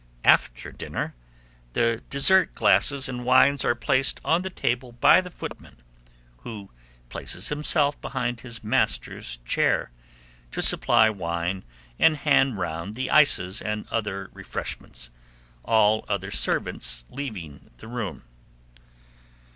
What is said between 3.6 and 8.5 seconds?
are placed on the table by the footman, who places himself behind